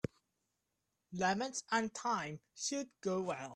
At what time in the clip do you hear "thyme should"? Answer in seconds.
1.93-2.89